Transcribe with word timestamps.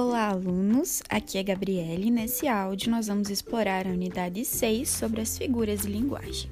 Olá, 0.00 0.28
alunos! 0.28 1.02
Aqui 1.08 1.38
é 1.38 1.42
Gabriele 1.42 2.06
e 2.06 2.10
nesse 2.12 2.46
áudio 2.46 2.88
nós 2.88 3.08
vamos 3.08 3.30
explorar 3.30 3.84
a 3.84 3.90
unidade 3.90 4.44
6 4.44 4.88
sobre 4.88 5.20
as 5.20 5.36
figuras 5.36 5.80
de 5.80 5.88
linguagem. 5.88 6.48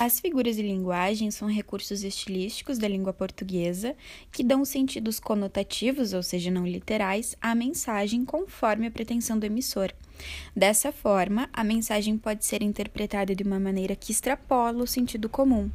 As 0.00 0.20
figuras 0.20 0.54
de 0.54 0.62
linguagem 0.62 1.28
são 1.32 1.48
recursos 1.48 2.04
estilísticos 2.04 2.78
da 2.78 2.86
língua 2.86 3.12
portuguesa 3.12 3.96
que 4.30 4.44
dão 4.44 4.64
sentidos 4.64 5.18
conotativos, 5.18 6.12
ou 6.12 6.22
seja, 6.22 6.52
não 6.52 6.64
literais, 6.64 7.34
à 7.40 7.52
mensagem 7.52 8.24
conforme 8.24 8.86
a 8.86 8.92
pretensão 8.92 9.36
do 9.36 9.44
emissor. 9.44 9.92
Dessa 10.54 10.92
forma, 10.92 11.50
a 11.52 11.64
mensagem 11.64 12.16
pode 12.16 12.44
ser 12.44 12.62
interpretada 12.62 13.34
de 13.34 13.42
uma 13.42 13.58
maneira 13.58 13.96
que 13.96 14.12
extrapola 14.12 14.84
o 14.84 14.86
sentido 14.86 15.28
comum. 15.28 15.68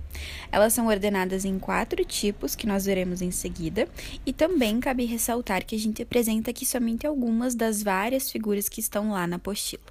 Elas 0.49 0.71
são 0.71 0.87
ordenadas 0.87 1.43
em 1.43 1.59
quatro 1.59 2.05
tipos, 2.05 2.55
que 2.55 2.65
nós 2.65 2.85
veremos 2.85 3.21
em 3.21 3.31
seguida, 3.31 3.89
e 4.25 4.31
também 4.31 4.79
cabe 4.79 5.03
ressaltar 5.03 5.65
que 5.65 5.75
a 5.75 5.79
gente 5.79 6.01
apresenta 6.01 6.49
aqui 6.49 6.65
somente 6.65 7.05
algumas 7.05 7.55
das 7.55 7.83
várias 7.83 8.31
figuras 8.31 8.69
que 8.69 8.79
estão 8.79 9.11
lá 9.11 9.27
na 9.27 9.35
apostila. 9.35 9.83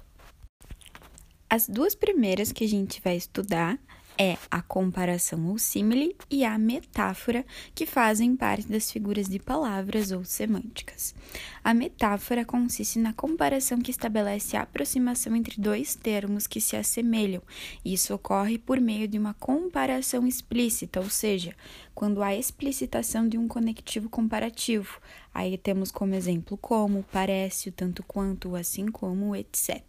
As 1.47 1.69
duas 1.69 1.93
primeiras 1.93 2.51
que 2.51 2.63
a 2.63 2.67
gente 2.67 2.99
vai 2.99 3.15
estudar 3.15 3.77
é 4.17 4.37
a 4.49 4.61
comparação 4.61 5.47
ou 5.47 5.57
símile 5.57 6.15
e 6.29 6.43
a 6.43 6.57
metáfora, 6.57 7.45
que 7.73 7.85
fazem 7.85 8.35
parte 8.35 8.67
das 8.67 8.91
figuras 8.91 9.27
de 9.27 9.39
palavras 9.39 10.11
ou 10.11 10.23
semânticas. 10.23 11.15
A 11.63 11.73
metáfora 11.73 12.45
consiste 12.45 12.99
na 12.99 13.13
comparação 13.13 13.79
que 13.79 13.91
estabelece 13.91 14.55
a 14.55 14.61
aproximação 14.61 15.35
entre 15.35 15.59
dois 15.59 15.95
termos 15.95 16.45
que 16.45 16.61
se 16.61 16.75
assemelham. 16.75 17.41
Isso 17.83 18.13
ocorre 18.13 18.57
por 18.57 18.79
meio 18.79 19.07
de 19.07 19.17
uma 19.17 19.33
comparação 19.33 20.27
explícita, 20.27 20.99
ou 20.99 21.09
seja, 21.09 21.55
quando 21.95 22.21
há 22.21 22.35
explicitação 22.35 23.27
de 23.27 23.37
um 23.37 23.47
conectivo 23.47 24.09
comparativo. 24.09 24.99
Aí 25.33 25.57
temos 25.57 25.91
como 25.91 26.15
exemplo 26.15 26.57
como, 26.57 27.03
parece, 27.11 27.69
o 27.69 27.71
tanto 27.71 28.03
quanto, 28.03 28.55
assim 28.55 28.87
como, 28.87 29.35
etc. 29.35 29.81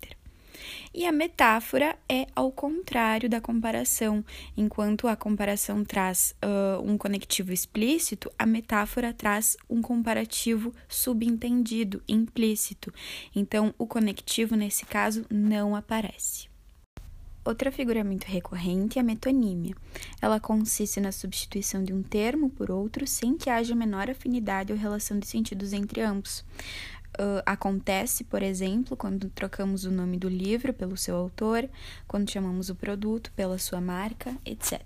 E 0.93 1.07
a 1.07 1.13
metáfora 1.13 1.97
é 2.09 2.27
ao 2.35 2.51
contrário 2.51 3.29
da 3.29 3.41
comparação. 3.41 4.25
Enquanto 4.57 5.09
a 5.09 5.17
comparação 5.17 5.85
traz 5.85 6.35
uh, 6.45 6.83
um 6.83 6.97
conectivo 6.97 7.53
explícito, 7.53 8.31
a 8.39 8.47
metáfora 8.47 9.13
traz 9.13 9.57
um 9.69 9.83
comparativo 9.83 10.73
subentendido, 10.89 12.03
implícito. 12.09 12.93
Então, 13.35 13.75
o 13.79 13.87
conectivo, 13.87 14.55
nesse 14.57 14.85
caso, 14.85 15.25
não 15.31 15.75
aparece. 15.75 16.55
Outra 17.45 17.71
figura 17.71 18.03
muito 18.03 18.25
recorrente 18.25 18.99
é 18.99 19.03
a 19.03 19.05
metonímia. 19.05 19.75
Ela 20.21 20.41
consiste 20.41 20.99
na 20.99 21.13
substituição 21.13 21.85
de 21.85 21.93
um 21.93 22.03
termo 22.03 22.49
por 22.49 22.71
outro 22.71 23.07
sem 23.07 23.37
que 23.37 23.51
haja 23.51 23.75
menor 23.75 24.09
afinidade 24.09 24.73
ou 24.73 24.79
relação 24.79 25.19
de 25.19 25.27
sentidos 25.27 25.75
entre 25.75 26.01
ambos. 26.01 26.43
Uh, 27.15 27.43
acontece, 27.47 28.25
por 28.25 28.43
exemplo, 28.43 28.97
quando 28.97 29.31
trocamos 29.31 29.85
o 29.85 29.91
nome 29.91 30.19
do 30.19 30.29
livro 30.29 30.73
pelo 30.73 30.97
seu 30.97 31.17
autor, 31.17 31.69
quando 32.09 32.31
chamamos 32.31 32.71
o 32.71 32.75
produto 32.75 33.31
pela 33.37 33.57
sua 33.57 33.81
marca, 33.81 34.37
etc. 34.45 34.83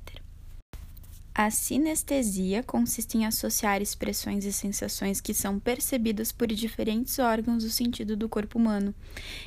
A 1.38 1.52
sinestesia 1.52 2.64
consiste 2.64 3.16
em 3.16 3.24
associar 3.24 3.80
expressões 3.80 4.44
e 4.44 4.52
sensações 4.52 5.20
que 5.20 5.32
são 5.32 5.60
percebidas 5.60 6.32
por 6.32 6.48
diferentes 6.48 7.16
órgãos 7.20 7.62
do 7.62 7.70
sentido 7.70 8.16
do 8.16 8.28
corpo 8.28 8.58
humano. 8.58 8.92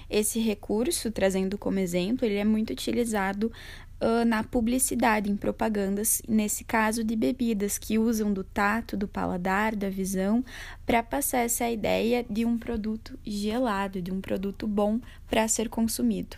Esse 0.10 0.40
recurso, 0.40 1.12
trazendo 1.12 1.58
como 1.58 1.80
exemplo, 1.80 2.26
ele 2.26 2.38
é 2.38 2.46
muito 2.46 2.72
utilizado 2.72 3.52
uh, 4.00 4.24
na 4.24 4.42
publicidade, 4.42 5.30
em 5.30 5.36
propagandas, 5.36 6.22
nesse 6.30 6.64
caso 6.64 7.04
de 7.04 7.14
bebidas, 7.14 7.78
que 7.78 8.00
usam 8.00 8.32
do 8.32 8.46
tato, 8.46 8.96
do 8.96 9.06
paladar, 9.06 9.76
da 9.76 9.90
visão, 9.90 10.46
para 10.86 11.04
passar 11.04 11.40
essa 11.40 11.70
ideia 11.70 12.26
de 12.30 12.46
um 12.46 12.58
produto 12.58 13.20
gelado, 13.26 14.02
de 14.02 14.14
um 14.14 14.22
produto 14.22 14.66
bom 14.66 14.98
para 15.30 15.46
ser 15.50 15.68
consumido. 15.68 16.38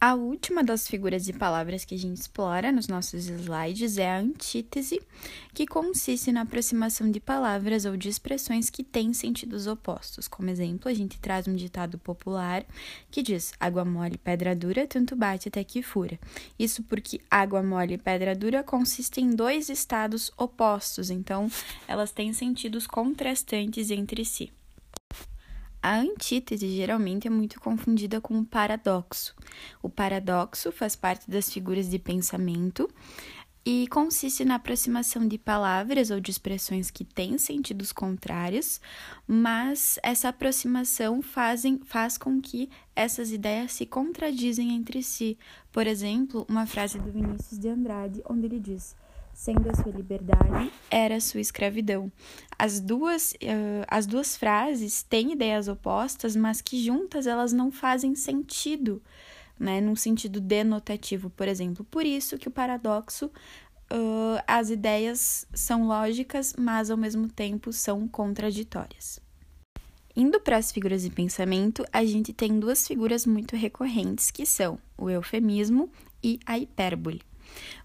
A 0.00 0.14
última 0.14 0.62
das 0.62 0.86
figuras 0.86 1.24
de 1.24 1.32
palavras 1.32 1.84
que 1.84 1.94
a 1.94 1.98
gente 1.98 2.18
explora 2.18 2.70
nos 2.70 2.88
nossos 2.88 3.24
slides 3.26 3.96
é 3.96 4.10
a 4.10 4.18
antítese, 4.18 5.00
que 5.54 5.66
consiste 5.66 6.30
na 6.30 6.42
aproximação 6.42 7.10
de 7.10 7.20
palavras 7.20 7.84
ou 7.84 7.96
de 7.96 8.08
expressões 8.08 8.68
que 8.68 8.84
têm 8.84 9.14
sentidos 9.14 9.66
opostos. 9.66 10.28
Como 10.28 10.50
exemplo, 10.50 10.90
a 10.90 10.94
gente 10.94 11.18
traz 11.18 11.48
um 11.48 11.54
ditado 11.54 11.96
popular 11.96 12.66
que 13.10 13.22
diz: 13.22 13.52
água 13.58 13.84
mole, 13.84 14.18
pedra 14.18 14.54
dura, 14.54 14.86
tanto 14.86 15.16
bate 15.16 15.48
até 15.48 15.64
que 15.64 15.82
fura. 15.82 16.18
Isso 16.58 16.82
porque 16.82 17.20
água 17.30 17.62
mole 17.62 17.94
e 17.94 17.98
pedra 17.98 18.34
dura 18.34 18.62
consistem 18.62 19.26
em 19.26 19.34
dois 19.34 19.70
estados 19.70 20.30
opostos, 20.36 21.08
então 21.08 21.50
elas 21.88 22.10
têm 22.12 22.32
sentidos 22.32 22.86
contrastantes 22.86 23.90
entre 23.90 24.24
si. 24.24 24.52
A 25.84 25.96
antítese 25.96 26.66
geralmente 26.74 27.26
é 27.26 27.30
muito 27.30 27.60
confundida 27.60 28.18
com 28.18 28.38
o 28.38 28.46
paradoxo. 28.46 29.36
O 29.82 29.90
paradoxo 29.90 30.72
faz 30.72 30.96
parte 30.96 31.30
das 31.30 31.52
figuras 31.52 31.90
de 31.90 31.98
pensamento 31.98 32.88
e 33.66 33.86
consiste 33.88 34.46
na 34.46 34.54
aproximação 34.54 35.28
de 35.28 35.36
palavras 35.36 36.10
ou 36.10 36.20
de 36.20 36.30
expressões 36.30 36.90
que 36.90 37.04
têm 37.04 37.36
sentidos 37.36 37.92
contrários, 37.92 38.80
mas 39.28 39.98
essa 40.02 40.30
aproximação 40.30 41.20
fazem, 41.20 41.78
faz 41.84 42.16
com 42.16 42.40
que 42.40 42.70
essas 42.96 43.30
ideias 43.30 43.72
se 43.72 43.84
contradizem 43.84 44.74
entre 44.74 45.02
si. 45.02 45.36
Por 45.70 45.86
exemplo, 45.86 46.46
uma 46.48 46.64
frase 46.64 46.98
do 46.98 47.12
Vinícius 47.12 47.58
de 47.58 47.68
Andrade, 47.68 48.22
onde 48.24 48.46
ele 48.46 48.58
diz: 48.58 48.96
sendo 49.34 49.68
a 49.68 49.74
sua 49.74 49.92
liberdade, 49.92 50.72
era 50.90 51.16
a 51.16 51.20
sua 51.20 51.40
escravidão. 51.40 52.10
As 52.56 52.80
duas, 52.80 53.32
uh, 53.32 53.84
as 53.88 54.06
duas 54.06 54.36
frases 54.36 55.02
têm 55.02 55.32
ideias 55.32 55.66
opostas, 55.68 56.36
mas 56.36 56.60
que 56.60 56.82
juntas 56.82 57.26
elas 57.26 57.52
não 57.52 57.70
fazem 57.70 58.14
sentido, 58.14 59.02
né, 59.58 59.80
num 59.80 59.96
sentido 59.96 60.40
denotativo, 60.40 61.28
por 61.30 61.48
exemplo. 61.48 61.84
Por 61.84 62.06
isso 62.06 62.38
que 62.38 62.48
o 62.48 62.50
paradoxo, 62.50 63.26
uh, 63.26 64.40
as 64.46 64.70
ideias 64.70 65.46
são 65.52 65.86
lógicas, 65.86 66.54
mas 66.56 66.90
ao 66.90 66.96
mesmo 66.96 67.28
tempo 67.28 67.72
são 67.72 68.06
contraditórias. 68.06 69.20
Indo 70.16 70.38
para 70.38 70.58
as 70.58 70.70
figuras 70.70 71.02
de 71.02 71.10
pensamento, 71.10 71.84
a 71.92 72.04
gente 72.04 72.32
tem 72.32 72.60
duas 72.60 72.86
figuras 72.86 73.26
muito 73.26 73.56
recorrentes 73.56 74.30
que 74.30 74.46
são 74.46 74.78
o 74.96 75.10
eufemismo 75.10 75.90
e 76.22 76.38
a 76.46 76.56
hipérbole. 76.56 77.20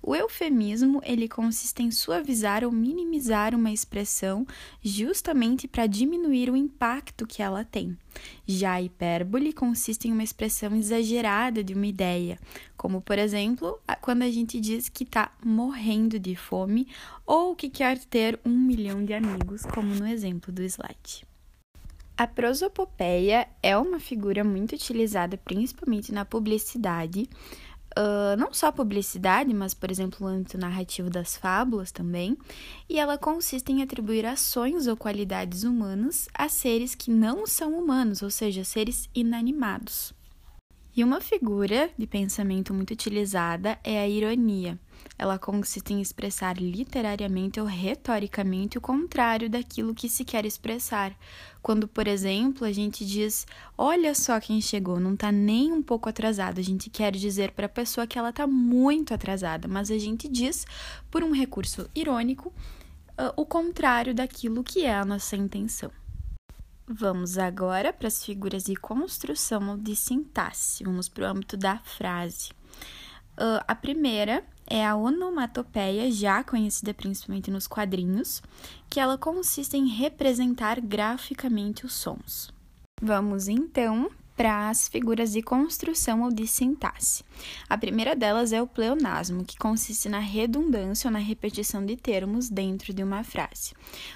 O 0.02 0.16
eufemismo, 0.16 1.02
ele 1.04 1.28
consiste 1.28 1.84
em 1.84 1.92
suavizar 1.92 2.64
ou 2.64 2.72
minimizar 2.72 3.54
uma 3.56 3.72
expressão 3.72 4.46
justamente 4.82 5.68
para 5.68 5.88
diminuir 5.88 6.50
o 6.50 6.56
impacto 6.56 7.28
que 7.28 7.42
ela 7.42 7.64
tem. 7.64 7.98
Já 8.46 8.74
a 8.74 8.82
hipérbole 8.82 9.54
consiste 9.54 10.08
em 10.08 10.12
uma 10.12 10.24
expressão 10.24 10.76
exagerada 10.76 11.64
de 11.64 11.74
uma 11.74 11.88
ideia, 11.88 12.40
como 12.76 13.02
por 13.02 13.18
exemplo, 13.18 13.80
quando 14.02 14.24
a 14.24 14.30
gente 14.30 14.60
diz 14.60 14.90
que 14.90 15.04
está 15.04 15.32
morrendo 15.44 16.20
de 16.20 16.36
fome 16.36 16.88
ou 17.26 17.56
que 17.56 17.70
quer 17.70 17.98
ter 18.00 18.40
um 18.46 18.58
milhão 18.58 19.04
de 19.04 19.14
amigos, 19.14 19.64
como 19.64 19.94
no 19.96 20.08
exemplo 20.08 20.52
do 20.52 20.64
slide. 20.64 21.30
A 22.20 22.28
prosopopeia 22.28 23.48
é 23.64 23.78
uma 23.78 23.98
figura 23.98 24.44
muito 24.44 24.76
utilizada 24.76 25.38
principalmente 25.38 26.12
na 26.12 26.26
publicidade, 26.26 27.30
uh, 27.98 28.38
não 28.38 28.54
só 28.54 28.72
publicidade, 28.72 29.54
mas, 29.54 29.74
por 29.74 29.90
exemplo, 29.90 30.26
o 30.26 30.30
âmbito 30.30 30.58
narrativo 30.58 31.10
das 31.10 31.36
fábulas 31.36 31.92
também, 31.92 32.38
e 32.90 33.00
ela 33.00 33.18
consiste 33.18 33.72
em 33.72 33.82
atribuir 33.82 34.26
ações 34.26 34.88
ou 34.88 34.98
qualidades 34.98 35.64
humanas 35.64 36.28
a 36.34 36.50
seres 36.50 36.96
que 36.96 37.12
não 37.12 37.48
são 37.48 37.78
humanos, 37.78 38.22
ou 38.22 38.30
seja, 38.30 38.64
seres 38.64 39.10
inanimados. 39.14 40.14
E 41.00 41.04
uma 41.04 41.22
figura 41.22 41.90
de 41.98 42.06
pensamento 42.06 42.74
muito 42.74 42.92
utilizada 42.92 43.80
é 43.86 44.02
a 44.02 44.06
ironia. 44.06 44.78
Ela 45.18 45.40
consiste 45.40 45.94
em 45.94 46.02
expressar 46.02 46.58
literariamente 46.58 47.58
ou 47.58 47.66
retoricamente 47.66 48.78
o 48.78 48.82
contrário 48.82 49.50
daquilo 49.50 49.96
que 49.96 50.10
se 50.10 50.26
quer 50.26 50.46
expressar. 50.46 51.18
Quando, 51.62 51.88
por 51.88 52.06
exemplo, 52.06 52.68
a 52.68 52.74
gente 52.74 53.06
diz: 53.06 53.48
Olha 53.78 54.14
só 54.14 54.42
quem 54.42 54.60
chegou, 54.60 55.00
não 55.00 55.14
está 55.14 55.32
nem 55.32 55.72
um 55.72 55.82
pouco 55.82 56.10
atrasado. 56.10 56.60
A 56.60 56.64
gente 56.64 56.90
quer 56.90 57.14
dizer 57.14 57.52
para 57.52 57.68
a 57.68 57.70
pessoa 57.70 58.06
que 58.06 58.20
ela 58.20 58.32
está 58.32 58.46
muito 58.46 59.14
atrasada, 59.14 59.70
mas 59.70 59.90
a 59.90 59.98
gente 59.98 60.28
diz, 60.28 60.68
por 61.10 61.24
um 61.24 61.32
recurso 61.32 61.90
irônico, 61.96 62.50
uh, 63.18 63.32
o 63.38 63.46
contrário 63.46 64.14
daquilo 64.14 64.66
que 64.66 64.84
é 64.84 64.94
a 64.94 65.06
nossa 65.06 65.38
intenção. 65.38 65.92
Vamos 66.92 67.38
agora 67.38 67.94
para 67.94 68.08
as 68.08 68.26
figuras 68.26 68.64
de 68.64 68.76
construção 68.76 69.78
de 69.78 69.96
sintaxe. 69.96 70.84
Vamos 70.84 71.08
para 71.08 71.26
o 71.26 71.28
âmbito 71.28 71.56
da 71.56 71.78
frase. 71.78 72.50
Uh, 73.38 73.62
a 73.68 73.76
primeira 73.76 74.44
é 74.66 74.84
a 74.84 74.96
onomatopeia, 74.96 76.12
já 76.12 76.44
conhecida 76.44 76.92
principalmente 76.92 77.52
nos 77.52 77.68
quadrinhos, 77.68 78.42
que 78.90 79.00
ela 79.00 79.20
consiste 79.20 79.78
em 79.78 79.88
representar 79.88 80.82
graficamente 80.82 81.86
os 81.86 81.94
sons. 81.94 82.52
Vamos 83.00 83.48
então 83.48 84.10
para 84.40 84.70
as 84.70 84.88
figuras 84.88 85.34
de 85.34 85.42
construção 85.42 86.22
ou 86.22 86.32
de 86.32 86.48
sintaxe. 86.48 87.26
A 87.68 87.78
primeira 87.78 88.16
delas 88.16 88.54
é 88.54 88.62
o 88.62 88.68
pleonasmo, 88.68 89.44
que 89.44 89.58
consiste 89.58 90.08
na 90.08 90.20
redundância 90.20 91.10
ou 91.10 91.12
na 91.12 91.20
repetição 91.20 91.86
de 91.86 91.98
termos 91.98 92.48
dentro 92.50 92.94
de 92.94 93.04
uma 93.04 93.22
frase. 93.22 93.74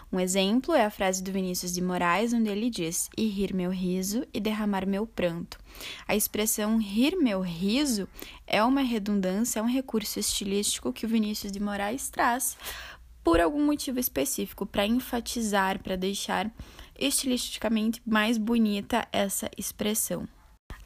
Um 0.09 0.17
exemplo 0.17 0.73
é 0.73 0.85
a 0.85 0.89
frase 0.89 1.21
do 1.21 1.29
Vinícius 1.29 1.73
de 1.73 1.81
Moraes, 1.81 2.31
onde 2.31 2.49
ele 2.49 2.69
diz: 2.69 3.09
"E 3.17 3.27
rir 3.27 3.53
meu 3.53 3.69
riso 3.69 4.25
e 4.33 4.39
derramar 4.39 4.87
meu 4.87 5.05
pranto". 5.05 5.59
A 6.07 6.15
expressão 6.15 6.77
rir 6.77 7.17
meu 7.17 7.41
riso 7.41 8.07
é 8.47 8.63
uma 8.63 8.81
redundância, 8.81 9.59
é 9.59 9.61
um 9.61 9.67
recurso 9.67 10.19
estilístico 10.19 10.93
que 10.93 11.05
o 11.05 11.09
Vinícius 11.09 11.51
de 11.51 11.59
Moraes 11.59 12.07
traz 12.07 12.55
por 13.23 13.41
algum 13.41 13.65
motivo 13.65 13.99
específico, 13.99 14.65
para 14.65 14.85
enfatizar, 14.85 15.79
para 15.79 15.97
deixar 15.97 16.49
estilisticamente 16.97 18.01
mais 18.05 18.37
bonita 18.37 19.07
essa 19.11 19.49
expressão. 19.57 20.27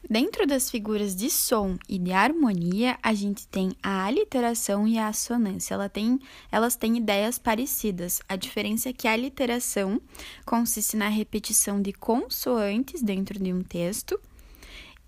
Dentro 0.08 0.46
das 0.46 0.70
figuras 0.70 1.14
de 1.14 1.28
som 1.28 1.76
e 1.88 1.98
de 1.98 2.12
harmonia, 2.12 2.98
a 3.02 3.12
gente 3.12 3.46
tem 3.48 3.72
a 3.82 4.04
aliteração 4.04 4.86
e 4.86 4.96
a 4.96 5.08
assonância. 5.08 5.74
Ela 5.74 5.88
tem, 5.88 6.18
elas 6.50 6.76
têm 6.76 6.96
ideias 6.96 7.38
parecidas. 7.38 8.20
A 8.28 8.36
diferença 8.36 8.88
é 8.88 8.92
que 8.92 9.06
a 9.06 9.12
aliteração 9.12 10.00
consiste 10.46 10.96
na 10.96 11.08
repetição 11.08 11.82
de 11.82 11.92
consoantes 11.92 13.02
dentro 13.02 13.38
de 13.38 13.52
um 13.52 13.62
texto 13.62 14.18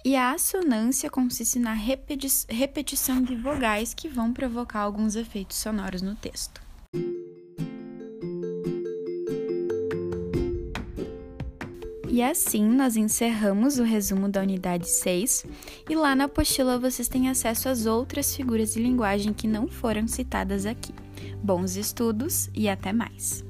e 0.04 0.16
a 0.16 0.32
assonância 0.32 1.10
consiste 1.10 1.58
na 1.58 1.74
repeti 1.74 2.28
repetição 2.48 3.22
de 3.22 3.36
vogais 3.36 3.92
que 3.94 4.08
vão 4.08 4.32
provocar 4.32 4.80
alguns 4.80 5.14
efeitos 5.14 5.58
sonoros 5.58 6.02
no 6.02 6.14
texto. 6.14 6.69
E 12.12 12.24
assim 12.24 12.68
nós 12.68 12.96
encerramos 12.96 13.78
o 13.78 13.84
resumo 13.84 14.28
da 14.28 14.40
unidade 14.40 14.88
6, 14.88 15.46
e 15.88 15.94
lá 15.94 16.16
na 16.16 16.24
apostila 16.24 16.76
vocês 16.76 17.06
têm 17.06 17.28
acesso 17.28 17.68
às 17.68 17.86
outras 17.86 18.34
figuras 18.34 18.74
de 18.74 18.82
linguagem 18.82 19.32
que 19.32 19.46
não 19.46 19.68
foram 19.68 20.08
citadas 20.08 20.66
aqui. 20.66 20.92
Bons 21.40 21.76
estudos 21.76 22.50
e 22.52 22.68
até 22.68 22.92
mais! 22.92 23.48